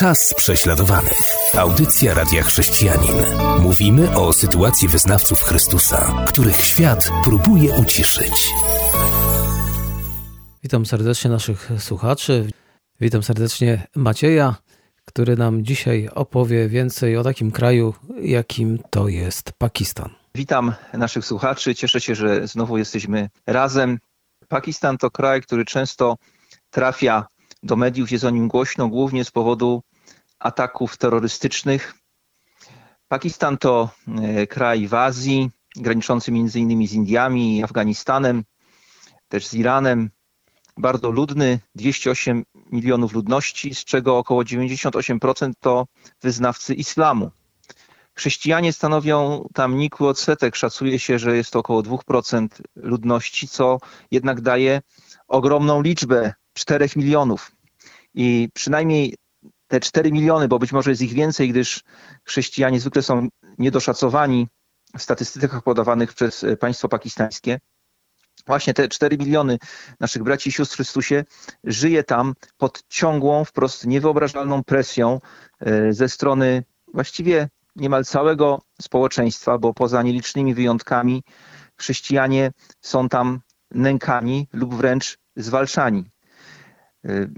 [0.00, 1.34] Czas prześladowanych.
[1.58, 3.16] Audycja Radia Chrześcijanin.
[3.60, 8.50] Mówimy o sytuacji wyznawców Chrystusa, których świat próbuje uciszyć.
[10.62, 12.50] Witam serdecznie naszych słuchaczy.
[13.00, 14.54] Witam serdecznie Macieja,
[15.04, 20.10] który nam dzisiaj opowie więcej o takim kraju, jakim to jest Pakistan.
[20.34, 21.74] Witam naszych słuchaczy.
[21.74, 23.98] Cieszę się, że znowu jesteśmy razem.
[24.48, 26.16] Pakistan to kraj, który często
[26.70, 27.26] trafia
[27.62, 29.82] do mediów, jest o nim głośno, głównie z powodu
[30.40, 31.94] ataków terrorystycznych.
[33.08, 33.90] Pakistan to
[34.22, 38.44] e, kraj w Azji, graniczący między innymi z Indiami Afganistanem,
[39.28, 40.10] też z Iranem.
[40.76, 45.86] Bardzo ludny, 208 milionów ludności, z czego około 98% to
[46.22, 47.30] wyznawcy islamu.
[48.14, 50.56] Chrześcijanie stanowią tam nikły odsetek.
[50.56, 53.78] Szacuje się, że jest to około 2% ludności, co
[54.10, 54.80] jednak daje
[55.28, 57.52] ogromną liczbę 4 milionów.
[58.14, 59.14] I przynajmniej
[59.70, 61.84] te 4 miliony, bo być może jest ich więcej, gdyż
[62.24, 64.48] chrześcijanie zwykle są niedoszacowani
[64.98, 67.60] w statystykach podawanych przez państwo pakistańskie.
[68.46, 69.58] Właśnie te 4 miliony
[70.00, 71.24] naszych braci i sióstr w Chrystusie
[71.64, 75.20] żyje tam pod ciągłą, wprost niewyobrażalną presją
[75.60, 81.22] e, ze strony właściwie niemal całego społeczeństwa, bo poza nielicznymi wyjątkami
[81.76, 86.10] chrześcijanie są tam nękani lub wręcz zwalczani.
[87.08, 87.30] Y,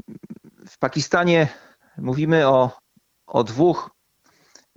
[0.69, 1.49] w Pakistanie
[2.03, 2.71] mówimy o,
[3.27, 3.91] o dwóch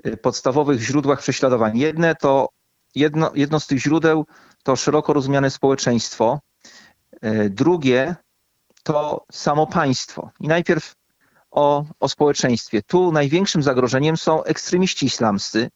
[0.08, 1.78] y, podstawowych źródłach prześladowań.
[1.78, 2.50] Jedne to,
[2.96, 4.26] jedno, jedno z tych źródeł
[4.64, 6.40] to szeroko rozumiane społeczeństwo.
[7.26, 8.16] Y, drugie
[8.84, 10.30] to samo państwo.
[10.40, 10.96] I najpierw
[11.52, 12.82] o, o społeczeństwie.
[12.82, 15.70] Tu największym zagrożeniem są ekstremiści islamscy.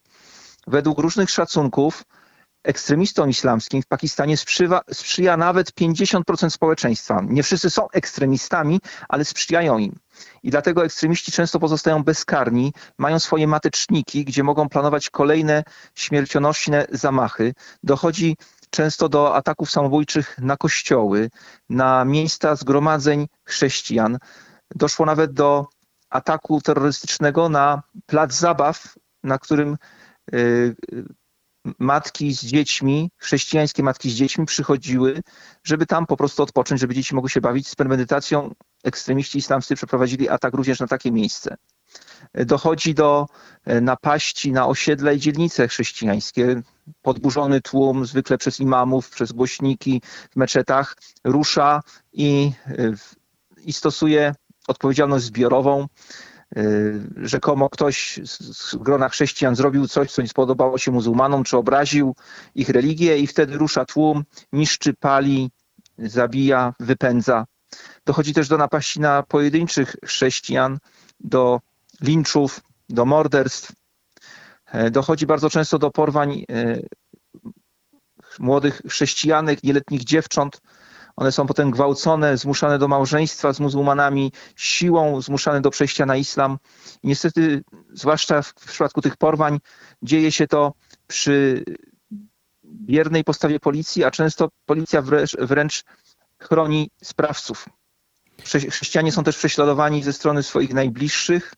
[0.66, 2.04] Według różnych szacunków
[2.64, 7.20] ekstremistom islamskim w Pakistanie sprzywa, sprzyja nawet 50% społeczeństwa.
[7.28, 9.96] Nie wszyscy są ekstremistami, ale sprzyjają im.
[10.42, 17.54] I dlatego ekstremiści często pozostają bezkarni, mają swoje mateczniki, gdzie mogą planować kolejne śmiercionośne zamachy.
[17.82, 18.36] Dochodzi
[18.70, 21.30] często do ataków samobójczych na kościoły,
[21.68, 24.18] na miejsca zgromadzeń chrześcijan.
[24.74, 25.66] Doszło nawet do
[26.10, 29.76] ataku terrorystycznego na plac zabaw, na którym
[30.34, 30.74] y,
[31.78, 35.22] matki z dziećmi, chrześcijańskie matki z dziećmi przychodziły,
[35.64, 37.68] żeby tam po prostu odpocząć, żeby dzieci mogły się bawić.
[37.68, 38.54] Z premedytacją
[38.84, 41.56] ekstremiści islamscy przeprowadzili atak również na takie miejsce.
[42.34, 43.26] Dochodzi do
[43.64, 46.62] e, napaści na osiedle i dzielnice chrześcijańskie.
[47.02, 51.80] Podburzony tłum, zwykle przez imamów, przez głośniki w meczetach, rusza
[52.12, 52.92] i, e,
[53.64, 54.34] i stosuje
[54.68, 55.86] odpowiedzialność zbiorową
[57.16, 62.14] rzekomo ktoś z grona chrześcijan zrobił coś, co nie spodobało się muzułmanom, czy obraził
[62.54, 65.50] ich religię i wtedy rusza tłum, niszczy, pali,
[65.98, 67.46] zabija, wypędza.
[68.06, 70.78] Dochodzi też do napaści na pojedynczych chrześcijan,
[71.20, 71.60] do
[72.00, 73.72] linczów, do morderstw.
[74.66, 76.80] E, dochodzi bardzo często do porwań e,
[78.38, 80.60] młodych chrześcijanek, nieletnich dziewcząt,
[81.20, 86.58] one są potem gwałcone, zmuszane do małżeństwa z muzułmanami, siłą zmuszane do przejścia na islam.
[87.02, 89.58] I niestety, zwłaszcza w przypadku tych porwań,
[90.02, 90.72] dzieje się to
[91.06, 91.64] przy
[92.64, 95.84] biernej postawie policji, a często policja wręcz, wręcz
[96.38, 97.68] chroni sprawców.
[98.70, 101.54] Chrześcijanie są też prześladowani ze strony swoich najbliższych.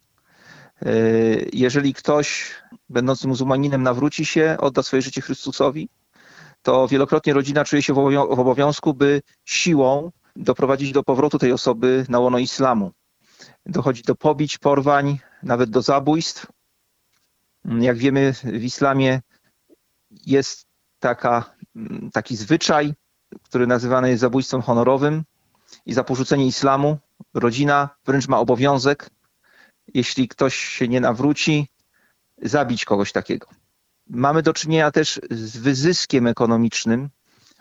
[0.83, 0.93] E,
[1.53, 2.55] jeżeli ktoś,
[2.89, 5.89] będący muzułmaninem, nawróci się, odda swoje życie Chrystusowi,
[6.62, 7.99] to wielokrotnie rodzina czuje się w
[8.39, 12.93] obowiązku, by siłą doprowadzić do powrotu tej osoby na łono islamu.
[13.67, 16.47] Dochodzi do pobić, porwań, nawet do zabójstw.
[17.65, 19.21] Jak wiemy, w islamie
[20.27, 20.67] jest
[20.99, 21.55] taka,
[22.12, 22.94] taki zwyczaj,
[23.43, 25.25] który nazywany jest zabójstwem honorowym
[25.87, 26.99] i za porzucenie islamu
[27.34, 29.11] rodzina wręcz ma obowiązek,
[29.94, 31.69] jeśli ktoś się nie nawróci,
[32.43, 33.62] zabić kogoś takiego
[34.12, 37.09] mamy do czynienia też z wyzyskiem ekonomicznym.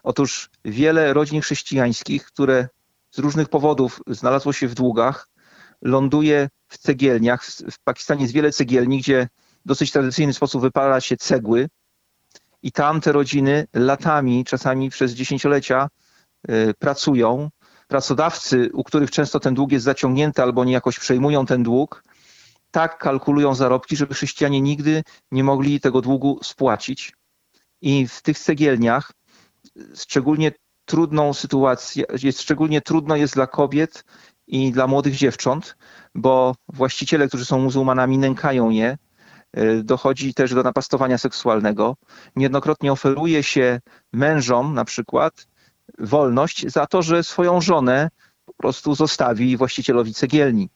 [0.03, 2.67] Otóż wiele rodzin chrześcijańskich, które
[3.11, 5.27] z różnych powodów znalazło się w długach,
[5.81, 7.45] ląduje w cegielniach.
[7.45, 9.27] W Pakistanie jest wiele cegielni, gdzie
[9.65, 11.69] w dosyć tradycyjny sposób wypala się cegły
[12.63, 15.89] i tam te rodziny latami, czasami przez dziesięciolecia
[16.49, 17.49] y, pracują.
[17.87, 22.03] Pracodawcy, u których często ten dług jest zaciągnięty albo nie jakoś przejmują ten dług,
[22.71, 27.13] tak kalkulują zarobki, żeby chrześcijanie nigdy nie mogli tego długu spłacić.
[27.81, 29.11] I w tych cegielniach
[29.95, 30.51] szczególnie
[30.85, 34.03] trudną sytuację, jest szczególnie trudno jest dla kobiet
[34.47, 35.77] i dla młodych dziewcząt,
[36.15, 38.97] bo właściciele, którzy są muzułmanami, nękają je.
[39.57, 41.95] Y, dochodzi też do napastowania seksualnego.
[42.35, 43.79] Niejednokrotnie oferuje się
[44.13, 45.47] mężom na przykład
[45.99, 48.09] wolność za to, że swoją żonę
[48.45, 50.69] po prostu zostawi właścicielowi cegielni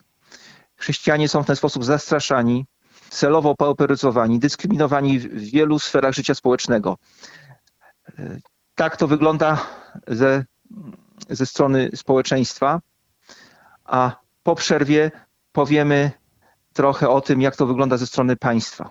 [0.77, 2.65] Chrześcijanie są w ten sposób zastraszani,
[3.09, 6.97] celowo pauperyzowani, dyskryminowani w wielu sferach życia społecznego.
[8.75, 9.65] Tak to wygląda
[10.07, 10.45] ze,
[11.29, 12.81] ze strony społeczeństwa,
[13.85, 14.11] a
[14.43, 15.11] po przerwie
[15.51, 16.11] powiemy
[16.73, 18.89] trochę o tym, jak to wygląda ze strony państwa.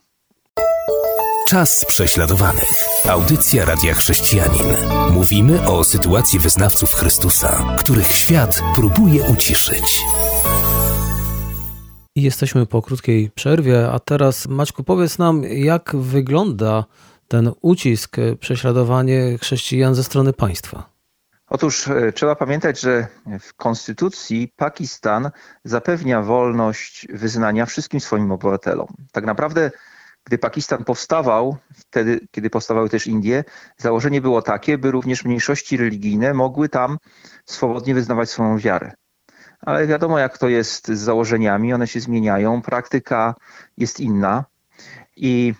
[1.48, 2.86] Czas prześladowanych.
[3.08, 4.76] Audycja Radia Chrześcijanin.
[5.10, 10.00] Mówimy o sytuacji wyznawców Chrystusa, których świat próbuje uciszyć.
[12.16, 16.84] Jesteśmy po krótkiej przerwie, a teraz Maćku powiedz nam, jak wygląda
[17.28, 20.90] ten ucisk, prześladowanie chrześcijan ze strony państwa.
[21.49, 23.06] Otóż e, trzeba pamiętać, że
[23.40, 25.31] w konstytucji Pakistan
[25.64, 28.87] zapewnia wolność wyznania wszystkim swoim obywatelom.
[29.12, 29.70] Tak naprawdę,
[30.25, 33.44] gdy Pakistan powstawał, wtedy, kiedy powstawały też Indie,
[33.76, 36.99] założenie było takie, by również mniejszości religijne mogły tam
[37.44, 38.93] swobodnie wyznawać swoją wiarę.
[39.66, 43.34] Ale wiadomo, jak to jest z założeniami, one się zmieniają, praktyka
[43.76, 44.44] jest inna
[45.16, 45.55] i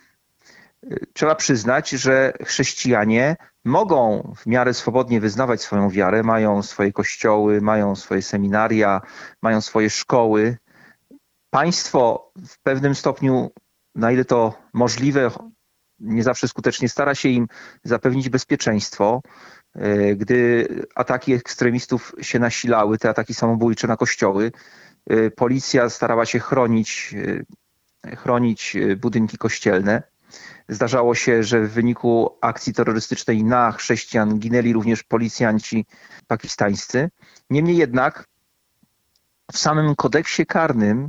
[0.91, 7.61] e, trzeba przyznać, że chrześcijanie mogą w miarę swobodnie wyznawać swoją wiarę, mają swoje kościoły,
[7.61, 9.01] mają swoje seminaria,
[9.43, 10.57] mają swoje szkoły.
[11.51, 13.51] Państwo w pewnym stopniu,
[13.95, 15.31] na ile to możliwe,
[16.01, 17.49] nie zawsze skutecznie stara się im
[17.85, 19.23] zapewnić bezpieczeństwo.
[19.75, 24.53] E, gdy ataki ekstremistów się nasilały, te ataki samobójcze na kościoły,
[25.07, 27.15] e, policja starała się chronić,
[28.05, 30.03] e, chronić budynki kościelne.
[30.69, 35.87] Zdarzało się, że w wyniku akcji terrorystycznej na chrześcijan ginęli również policjanci
[36.27, 37.11] pakistańscy.
[37.51, 38.29] Niemniej jednak
[39.53, 41.09] w samym kodeksie karnym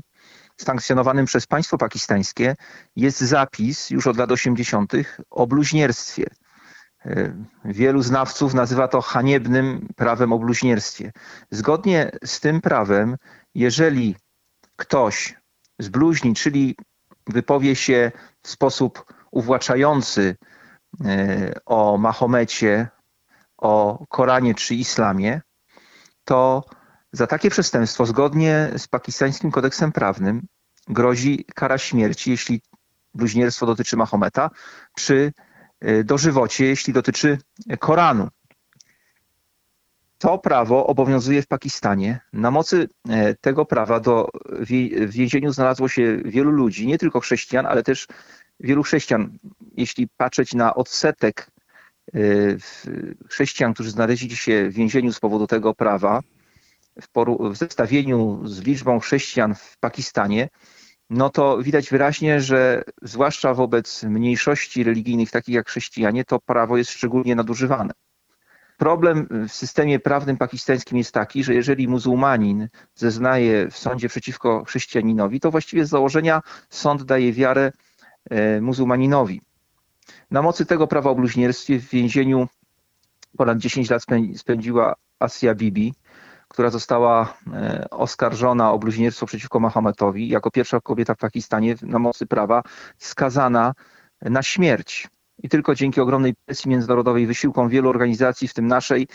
[0.57, 2.56] sankcjonowanym przez państwo pakistańskie
[2.95, 4.94] jest zapis już od lat 80.
[5.29, 6.25] o bluźnierstwie.
[7.65, 11.11] Wielu znawców nazywa to haniebnym prawem o bluźnierstwie.
[11.51, 13.17] Zgodnie z tym prawem,
[13.55, 14.15] jeżeli
[14.75, 15.35] ktoś
[15.79, 16.75] zbluźni, czyli
[17.27, 18.11] wypowie się
[18.41, 20.35] w sposób uwłaczający
[21.05, 22.87] e, o Mahomecie,
[23.57, 25.41] o Koranie czy Islamie,
[26.25, 26.63] to
[27.11, 30.47] za takie przestępstwo, zgodnie z pakistańskim kodeksem prawnym,
[30.87, 32.61] grozi kara śmierci, jeśli
[33.13, 34.49] bluźnierstwo dotyczy Mahometa,
[34.95, 35.54] czy e,
[36.04, 37.38] dożywocie, jeśli dotyczy
[37.80, 38.30] Koranu.
[40.18, 42.19] To prawo obowiązuje w Pakistanie.
[42.33, 47.66] Na mocy e, tego prawa do, w więzieniu znalazło się wielu ludzi, nie tylko chrześcijan,
[47.66, 48.07] ale też
[48.60, 49.38] wielu chrześcijan.
[49.77, 51.51] Jeśli patrzeć na odsetek
[52.16, 52.57] y,
[53.30, 56.22] chrześcijan, którzy znaleźli się w więzieniu z powodu tego prawa,
[57.01, 57.07] w,
[57.51, 60.50] w zestawieniu z liczbą chrześcijan w Pakistanie,
[61.09, 66.91] no to widać wyraźnie, że zwłaszcza wobec mniejszości religijnych, takich jak chrześcijanie, to prawo jest
[66.91, 67.93] szczególnie nadużywane.
[68.77, 75.39] Problem w systemie prawnym pakistańskim jest taki, że jeżeli muzułmanin zeznaje w sądzie przeciwko chrześcijaninowi,
[75.39, 77.71] to właściwie z założenia sąd daje wiarę
[78.29, 79.41] E, muzułmaninowi.
[80.31, 82.47] Na mocy tego prawa o bluźnierstwie w więzieniu
[83.37, 84.05] ponad 10 lat
[84.35, 85.93] spędziła Asia Bibi,
[86.55, 90.27] która została e, oskarżona o bluźnierstwo przeciwko Mahometowi.
[90.27, 92.63] Jako pierwsza kobieta w Pakistanie na mocy prawa
[92.97, 93.73] skazana
[94.21, 95.07] na śmierć.
[95.43, 99.07] I tylko dzięki ogromnej presji międzynarodowej, wysiłkom wielu organizacji, w tym naszej,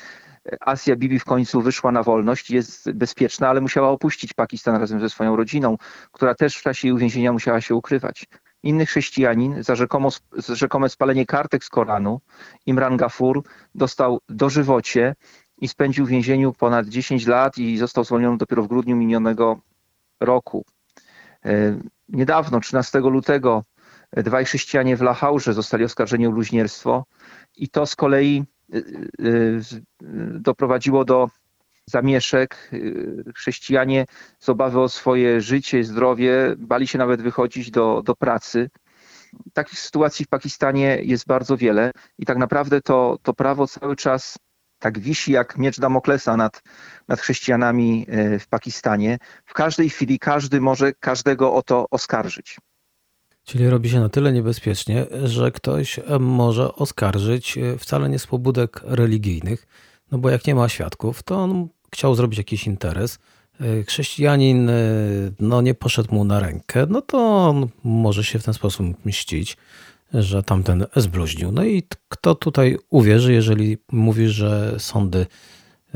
[0.52, 5.00] e, Asia Bibi w końcu wyszła na wolność, jest bezpieczna, ale musiała opuścić Pakistan razem
[5.00, 5.76] ze swoją rodziną,
[6.12, 8.26] która też w czasie jej uwięzienia musiała się ukrywać.
[8.62, 10.08] Inny chrześcijanin za, rzekomo,
[10.48, 12.20] rzekome spalenie kartek z Koranu,
[12.66, 13.42] Imran Gafur,
[13.74, 15.14] dostał dożywocie
[15.60, 19.60] i spędził w więzieniu ponad 10 lat i został zwolniony dopiero w grudniu minionego
[20.20, 20.64] roku.
[21.44, 23.64] E, niedawno, 13 lutego,
[24.12, 27.04] dwaj chrześcijanie w Lachaurze zostali oskarżeni o bluźnierstwo
[27.56, 28.82] i to z kolei e, e,
[30.40, 31.28] doprowadziło do
[31.86, 32.70] zamieszek.
[33.36, 34.06] Chrześcijanie
[34.38, 38.70] z obawy o swoje życie i zdrowie bali się nawet wychodzić do, do pracy.
[39.52, 44.38] Takich sytuacji w Pakistanie jest bardzo wiele i tak naprawdę to, to prawo cały czas
[44.80, 46.62] tak wisi jak miecz Damoklesa nad,
[47.08, 49.18] nad chrześcijanami y, w Pakistanie.
[49.46, 52.56] W każdej chwili każdy może każdego o to oskarżyć.
[53.44, 58.80] Czyli robi się na tyle niebezpiecznie, że ktoś może oskarżyć y, wcale nie z pobudek
[58.84, 59.66] religijnych,
[60.12, 63.18] no bo jak nie ma świadków, to on chciał zrobić jakiś interes,
[63.60, 64.74] e, chrześcijanin e,
[65.40, 67.18] no, nie poszedł mu na rękę, no to
[67.48, 69.56] on może się w ten sposób mścić,
[70.14, 71.52] że tamten zbluźnił.
[71.52, 75.26] No i kto tutaj uwierzy, jeżeli mówi, że sądy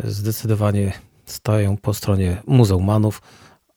[0.04, 0.92] zdecydowanie
[1.26, 3.23] stają po stronie muzułmanów,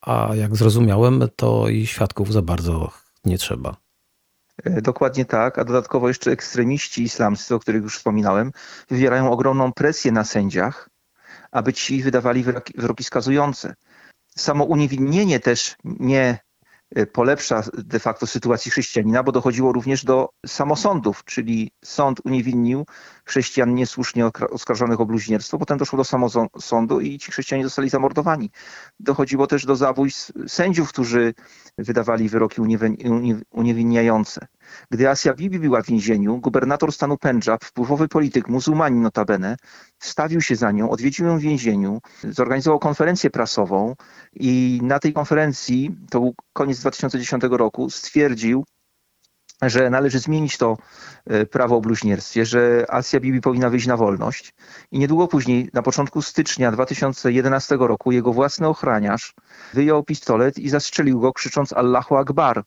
[0.01, 2.91] a jak zrozumiałem, to i świadków za bardzo
[3.25, 3.75] nie trzeba.
[4.63, 8.51] E, dokładnie tak, a dodatkowo jeszcze ekstremiści islamscy, o których już wspominałem,
[8.89, 10.89] wywierają ogromną presję na sędziach,
[11.51, 13.74] aby ci wydawali wyroki, wyroki skazujące.
[14.38, 16.39] samo uniewinnienie też nie
[17.13, 22.86] polepsza de facto sytuację chrześcijanina, bo dochodziło również do samosądów, czyli sąd uniewinnił
[23.25, 28.51] chrześcijan niesłusznie oskarżonych o bluźnierstwo, potem doszło do samosądu i ci chrześcijanie zostali zamordowani.
[29.00, 31.34] Dochodziło też do zabójstw sędziów, którzy
[31.77, 32.62] wydawali wyroki
[33.51, 34.48] uniewinniające.
[34.91, 39.57] Gdy Asia Bibi była w więzieniu, gubernator stanu Pendżab, wpływowy polityk, muzułmanin notabene,
[40.00, 43.95] wstawił się za nią, odwiedził ją w więzieniu, zorganizował konferencję prasową
[44.33, 48.63] i na tej konferencji, to był koniec 2010 roku, stwierdził,
[49.61, 50.77] że należy zmienić to
[51.25, 54.53] e, prawo o bluźnierstwie, że Asia Bibi powinna wyjść na wolność.
[54.91, 59.33] I niedługo później, na początku stycznia 2011 roku, jego własny ochraniarz
[59.73, 62.63] wyjął pistolet i zastrzelił go, krzycząc Allahu Akbar.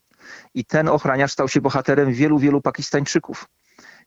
[0.55, 3.47] I ten ochraniarz stał się bohaterem wielu, wielu Pakistańczyków.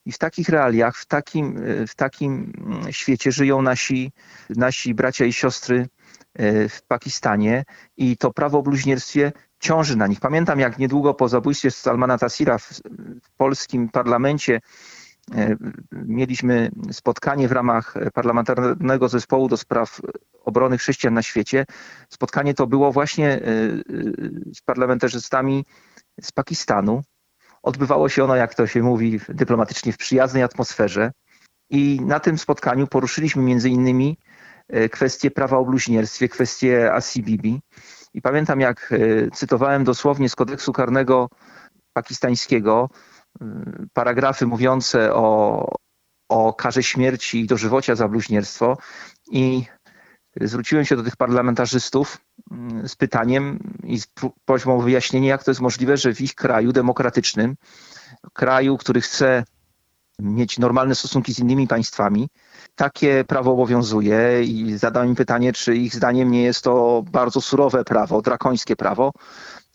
[0.06, 4.12] I w takich realiach, w takim, e, w takim mm, świecie żyją nasi,
[4.50, 5.88] nasi bracia i siostry
[6.34, 7.64] e, w Pakistanie
[7.98, 9.32] i to prawo o bluźnierstwie
[9.64, 10.20] ciąży na nich.
[10.20, 12.82] Pamiętam, jak niedługo po zabójstwie Salmana Tasira w,
[13.38, 14.62] polskim parlamencie
[15.36, 15.56] e,
[15.92, 20.02] mieliśmy spotkanie w ramach parlamentarnego zespołu do spraw
[20.46, 21.66] obrony chrześcijan na świecie.
[22.10, 23.40] Spotkanie to było właśnie
[24.54, 25.66] z parlamentarzystami
[26.22, 27.02] z Pakistanu.
[27.64, 31.12] Odbywało się ono, jak to się mówi dyplomatycznie, w przyjaznej atmosferze.
[31.70, 34.18] I na tym spotkaniu poruszyliśmy między innymi
[34.68, 37.24] e, kwestie prawa o bluźnierstwie, kwestie Asi
[38.14, 41.30] I pamiętam, jak e, cytowałem dosłownie z kodeksu karnego
[41.94, 42.90] pakistańskiego
[43.42, 43.46] e,
[43.94, 45.76] paragrafy mówiące o,
[46.30, 48.78] o karze śmierci i dożywocia za bluźnierstwo.
[49.32, 49.66] I
[50.42, 52.18] zwróciłem się do tych parlamentarzystów
[52.52, 54.08] mm, z pytaniem i z
[54.46, 57.56] prośbą o wyjaśnienie, jak to jest możliwe, że w ich kraju demokratycznym,
[58.34, 59.44] kraju, który chce
[60.20, 62.30] mieć normalne stosunki z innymi państwami,
[62.76, 67.84] takie prawo obowiązuje i zadałem im pytanie, czy ich zdaniem nie jest to bardzo surowe
[67.84, 69.12] prawo, drakońskie prawo.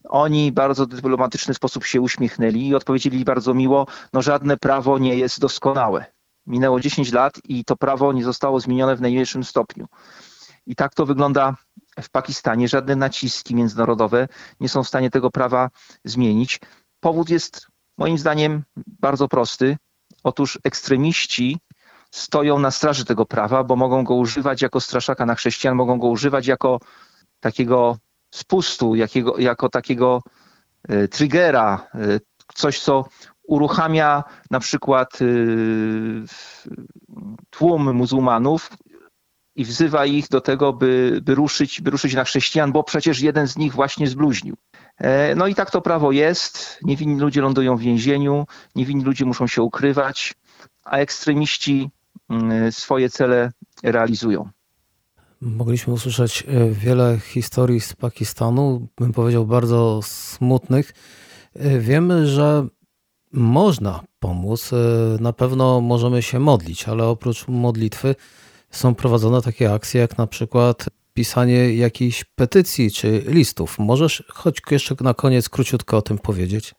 [0.05, 5.41] Oni bardzo dyplomatyczny sposób się uśmiechnęli i odpowiedzieli bardzo miło, no żadne prawo nie jest
[5.41, 6.05] doskonałe.
[6.47, 9.87] Minęło 10 lat i to prawo nie zostało zmienione w najmniejszym stopniu.
[10.67, 11.57] I tak to wygląda
[12.03, 12.69] w Pakistanie.
[12.69, 14.29] Żadne naciski międzynarodowe
[14.61, 15.71] nie są w stanie tego prawa
[16.05, 16.61] zmienić.
[17.01, 17.67] Powód jest
[17.99, 18.63] moim zdaniem
[19.01, 19.77] bardzo prosty.
[20.25, 21.59] Otóż ekstremiści
[22.11, 26.07] stoją na straży tego prawa, bo mogą go używać jako straszaka na chrześcijan, mogą go
[26.07, 26.81] używać jako
[27.41, 27.99] takiego
[28.31, 30.23] spustu, jakiego, jako takiego
[30.91, 32.21] y, triggera, y,
[32.55, 33.05] coś, co
[33.43, 36.25] uruchamia na przykład y,
[37.51, 38.71] tłum muzułmanów,
[39.59, 43.49] i wzywa ich do tego, by, by, ruszyć, by ruszyć na chrześcijan, bo przecież jeden
[43.49, 44.57] z nich właśnie zbluźnił.
[45.37, 46.79] No i tak to prawo jest.
[46.83, 50.35] Niewinni ludzie lądują w więzieniu, niewinni ludzie muszą się ukrywać,
[50.85, 51.91] a ekstremiści
[52.71, 54.49] swoje cele realizują.
[55.41, 60.93] Mogliśmy usłyszeć e, wiele historii z Pakistanu, bym powiedział bardzo smutnych.
[61.55, 62.67] E, wiemy, że
[63.33, 64.71] można pomóc,
[65.21, 68.15] na pewno możemy się modlić, ale oprócz modlitwy
[68.71, 73.79] są prowadzone takie akcje, jak na przykład pisanie jakiejś petycji czy listów.
[73.79, 76.75] Możesz choć jeszcze na koniec króciutko o tym powiedzieć?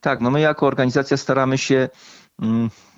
[0.00, 1.88] Tak, no my jako organizacja staramy się mm,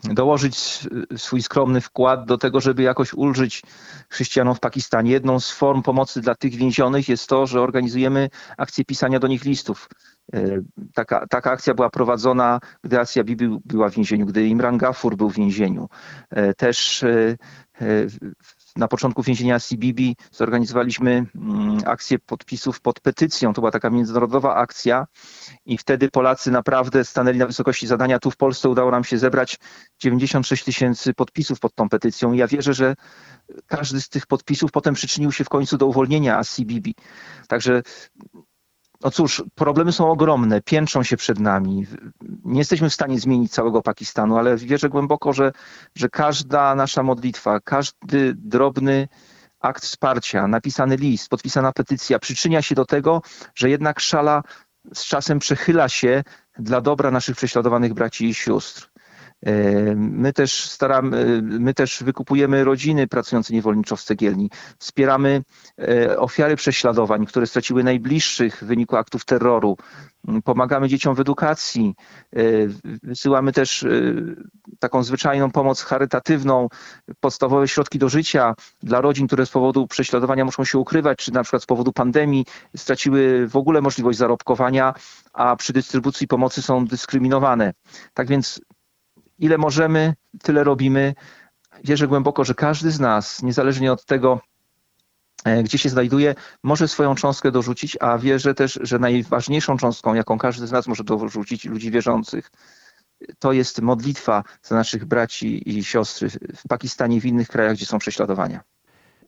[0.04, 3.62] dołożyć swój skromny wkład do tego, żeby jakoś ulżyć
[4.09, 5.11] chrześcijanom w Pakistanie.
[5.11, 9.45] Jedną z form pomocy dla tych więzionych jest to, że organizujemy akcję pisania do nich
[9.45, 9.88] listów.
[10.35, 10.40] E,
[10.95, 15.30] taka, taka akcja była prowadzona, gdy Asia Bibi była w więzieniu, gdy Imran Gafur był
[15.30, 15.88] w więzieniu.
[16.30, 17.04] E, też
[18.78, 23.52] na początku więzienia CBB zorganizowaliśmy mm, akcję podpisów pod petycją.
[23.52, 25.06] To była taka międzynarodowa akcja
[25.66, 28.18] i wtedy Polacy naprawdę stanęli na wysokości zadania.
[28.18, 29.58] Tu w Polsce udało nam się zebrać
[29.99, 32.32] 96 tysięcy podpisów pod tą petycją.
[32.32, 32.94] Ja wierzę, że
[33.66, 36.90] każdy z tych podpisów potem przyczynił się w końcu do uwolnienia CBB.
[37.49, 37.82] Także
[39.00, 41.86] no cóż, problemy są ogromne, piętrzą się przed nami.
[42.44, 45.52] Nie jesteśmy w stanie zmienić całego Pakistanu, ale wierzę głęboko, że,
[45.94, 49.08] że każda nasza modlitwa, każdy drobny
[49.60, 53.22] akt wsparcia, napisany list, podpisana petycja przyczynia się do tego,
[53.54, 54.42] że jednak szala
[54.94, 56.24] z czasem przechyla się
[56.58, 58.88] dla dobra naszych prześladowanych braci i sióstr.
[59.47, 59.52] E,
[59.97, 64.50] my też staramy, my też wykupujemy rodziny pracujące niewolniczo w cegielni.
[64.78, 65.42] Wspieramy
[65.78, 69.76] e, ofiary prześladowań, które straciły najbliższych w wyniku aktów terroru.
[70.45, 71.95] Pomagamy dzieciom w edukacji.
[72.37, 72.40] E,
[73.02, 73.87] wysyłamy też
[74.78, 76.68] taką zwyczajną pomoc charytatywną,
[77.21, 81.42] podstawowe środki do życia dla rodzin, które z powodu prześladowania muszą się ukrywać, czy na
[81.42, 82.45] przykład z powodu pandemii
[82.76, 84.95] straciły w ogóle możliwość zarobkowania,
[85.33, 87.73] a przy dystrybucji pomocy są dyskryminowane.
[88.14, 88.61] Tak więc
[89.38, 91.14] ile możemy, tyle robimy.
[91.85, 94.40] Wierzę głęboko, że każdy z nas, niezależnie od tego,
[95.45, 100.38] e, gdzie się znajduje, może swoją cząstkę dorzucić, a wierzę też, że najważniejszą cząstką, jaką
[100.38, 102.50] każdy z nas może dorzucić, ludzi wierzących,
[103.38, 107.87] to jest modlitwa za naszych braci i siostry w Pakistanie i w innych krajach, gdzie
[107.87, 108.61] są prześladowania.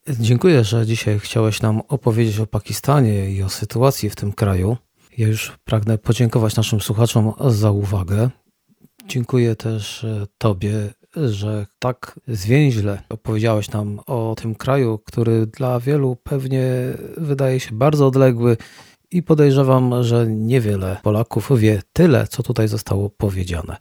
[0.08, 4.76] Dziękuję, że dzisiaj chciałeś nam opowiedzieć o Pakistanie i o sytuacji w tym kraju.
[5.18, 8.30] Ja już pragnę podziękować naszym słuchaczom za uwagę.
[9.10, 10.72] Dziękuję też e, Tobie,
[11.16, 16.64] że tak zwięźle opowiedziałeś nam o tym kraju, który dla wielu pewnie
[17.16, 18.56] wydaje się bardzo odległy
[19.10, 23.76] i podejrzewam, że niewiele Polaków wie tyle, co tutaj zostało powiedziane.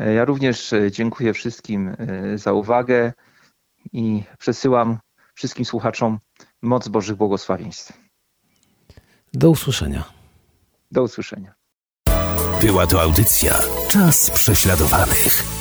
[0.00, 1.96] E, ja również e, dziękuję wszystkim
[2.34, 3.12] za uwagę
[3.92, 4.98] i przesyłam
[5.34, 6.18] wszystkim słuchaczom
[6.62, 7.92] moc Bożych błogosławieństw.
[9.32, 10.04] Do usłyszenia.
[10.90, 11.59] Do usłyszenia.
[12.60, 15.59] Była to audycja Czas prześladowanych.